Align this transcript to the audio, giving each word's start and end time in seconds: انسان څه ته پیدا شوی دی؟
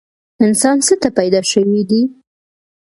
انسان 0.45 0.77
څه 0.85 0.93
ته 1.01 1.09
پیدا 1.17 1.41
شوی 1.51 1.81
دی؟ 1.89 2.01